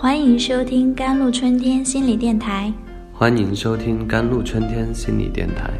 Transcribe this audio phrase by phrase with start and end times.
[0.00, 2.72] 欢迎收听甘露春天心理电台。
[3.12, 5.70] 欢迎收听甘露春天心理电台。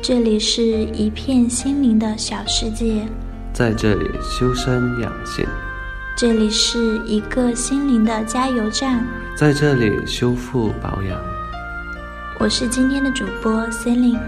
[0.00, 3.04] 这里是一片心灵的小世界，
[3.52, 5.44] 在这里修身养性。
[6.16, 9.04] 这里是一个心灵的加油站，
[9.36, 11.20] 在这里修复保养。
[12.38, 14.20] 我是今天的主播 Celine。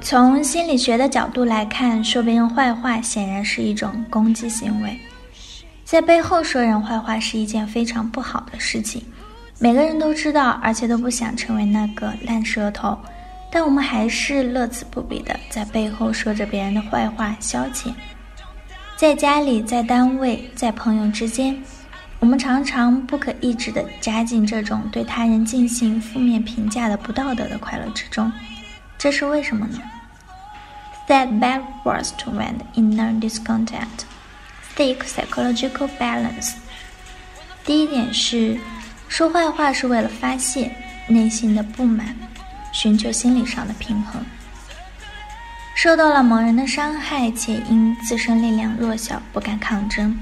[0.00, 4.98] 从心理学的角度来看，说别人坏话显然是一种攻击行为。
[5.88, 9.02] 在背后说人坏话是一件非常不好的事情，
[9.58, 12.98] 每个人都知道，而且都不想成为那个烂舌头，
[13.50, 17.90] 但我们还是乐此不疲的在背后说着别人的坏话消遣。
[18.98, 21.58] 在家里，在单位，在朋友之间，
[22.18, 28.30] 我们常常不可抑制地加进这种对他人进行负面评价的不道德的快乐之中。
[28.98, 29.78] 这是为什么呢
[31.08, 34.04] ？Said bad words to vent inner discontent,
[34.78, 36.52] seek psychological balance。
[37.64, 38.56] 第一点是，
[39.08, 40.70] 说坏话是为了发泄
[41.08, 42.16] 内心的不满，
[42.72, 44.24] 寻求心理上的平衡。
[45.74, 50.16] 受到了某人的伤害，且因自身力量弱小不敢抗争，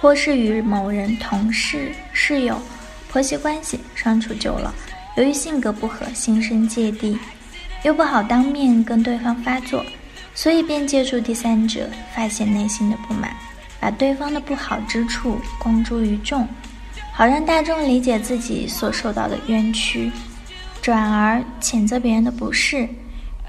[0.00, 2.62] 或是与某人同事、室友、
[3.10, 4.72] 婆媳关系相处久了，
[5.16, 7.18] 由于性格不合，心生芥蒂，
[7.82, 9.84] 又不好当面跟对方发作，
[10.38, 13.34] 所以便借助第三者发泄内心的不满，
[13.80, 16.46] 把对方的不好之处公诸于众，
[17.12, 20.12] 好让大众理解自己所受到的冤屈，
[20.80, 22.88] 转而谴责别人的不是。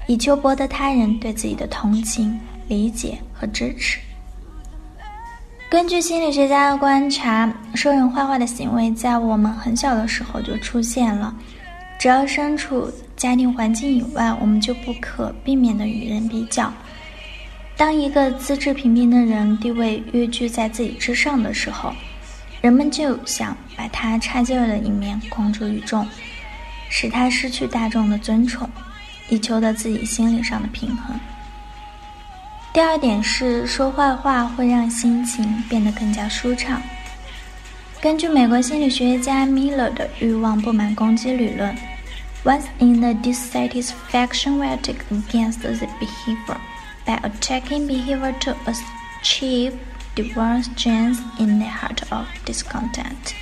[0.08, 4.00] 以求博得他人对自己的同情、理解和支持。
[5.70, 11.32] 根据心理学家的观察，说人坏话的行为在我们很小的时候就出现了。
[12.00, 16.72] 只要身处家庭环境以外，我们就不可避免的与人比较。
[17.76, 21.92] 当一个资质平平的人地位跃居在自己之上的时候，
[22.62, 26.08] 人们就想把他差劲儿的一面公诸于众，
[26.88, 28.66] 使他失去大众的尊崇。
[29.28, 31.14] 以求得自己心理上的平衡。
[32.72, 36.80] 第二点是说坏话会让心情变得更加舒畅。
[38.00, 41.76] 根据美国心理学家 Miller 的欲望不满攻击理论
[42.43, 46.57] ，Once in the dissatisfaction will take against the behavior
[47.05, 49.73] by attacking behavior to achieve
[50.15, 53.33] divergence in the heart of discontent。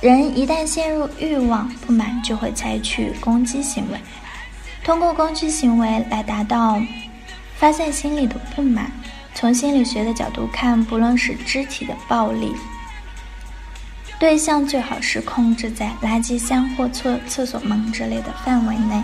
[0.00, 3.98] 人一旦陷入欲望不满，就会采取攻击行为，
[4.84, 6.80] 通过攻击行为来达到
[7.56, 8.92] 发散心里的不满。
[9.34, 12.54] 从心理学的角度看，不论是肢体的暴力，
[14.23, 19.03] 对象最好是控制在垃圾箱或厕厕所门之类的范围内，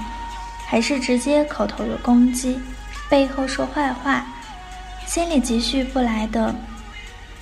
[0.66, 2.58] 还是直接口头的攻击，
[3.10, 4.26] 背后说坏话，
[5.06, 6.56] 心里积蓄不来的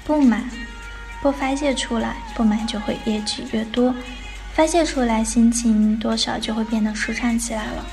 [0.04, 0.44] 不满。
[1.22, 3.94] 不发泄出来，不满就会越积越多；
[4.56, 7.86] 发泄出来，心情多少就会变得舒畅起来了。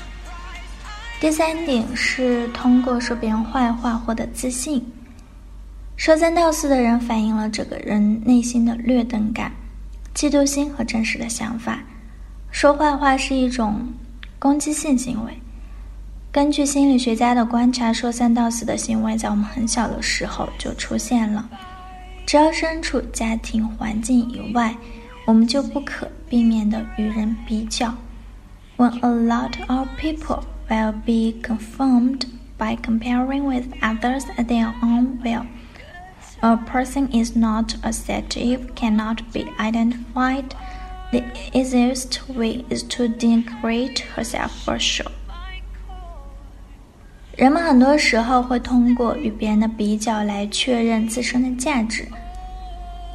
[1.19, 4.83] 第三点是通过说别人坏话获得自信。
[5.95, 9.51] 说三道四的人反映了这个人内心的劣等感、
[10.15, 11.83] 嫉妒心和真实的想法。
[12.49, 13.93] 说坏话是一种
[14.39, 15.33] 攻击性行为。
[16.31, 21.49] 根据心理学家的观察，说三道四的行为在我们很小的时候就出现了。
[22.25, 24.75] 只要身处家庭环境以外，
[25.25, 27.93] 我们就不可避免的与人比较。
[28.77, 32.21] When a lot of people will be confirmed
[32.57, 35.45] by comparing with others at their own will,
[36.41, 40.53] a person is not assertive, cannot be identified.
[41.11, 41.23] The
[41.53, 45.11] easiest way is to denigrate herself for sure.
[47.37, 52.07] 人们很多时候会通过与别人的比较来确认自身的价值。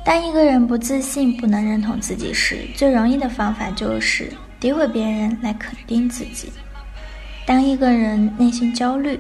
[0.05, 6.51] 当一个人不自信、不能认同自己时，最容易的方法就是诋毁别人来肯定自己。
[7.47, 9.19] 当一个人内心焦虑，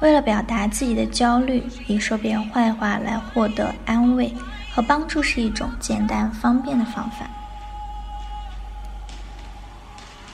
[0.00, 4.32] 为了表达自己的焦虑，以说别人坏话来获得安慰
[4.72, 7.28] 和帮助是一种简单方便的方法。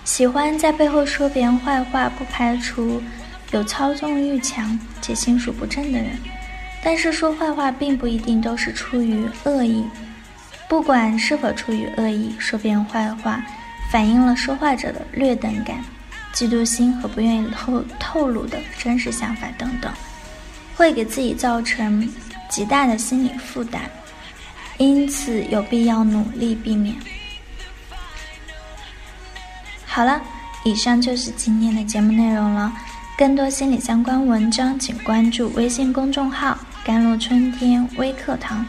[0.05, 3.03] 喜欢在背后说别人坏话，不排除。
[3.53, 6.17] 有操纵欲强且心术不正的人，
[6.85, 9.85] 但是说坏话并不一定都是出于恶意。
[10.69, 13.43] 不管是否出于恶意，说别人坏话，
[13.91, 15.79] 反映了说话者的劣等感、
[16.35, 19.93] 嫉妒心和不愿意透透露的真实想法等等，
[20.77, 22.09] 会给自己造成
[22.49, 23.83] 极大的心理负担，
[24.79, 26.95] 因此有必要努力避免。
[29.85, 30.21] 好了，
[30.65, 32.73] 以上就是今天的节目内容了。
[33.19, 38.65] 更多心理相关文章，请关注微信公众号“甘露春天微课堂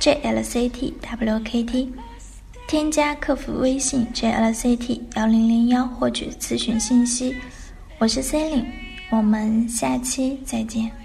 [0.00, 1.88] ”，jlctwkt，
[2.70, 7.34] 添加客服微信 jlct 幺零零幺获取咨询信息。
[7.98, 8.64] 我是 c e l i n e
[9.10, 10.99] 我们下期再见。